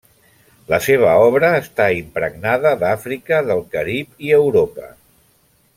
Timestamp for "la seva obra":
0.71-1.51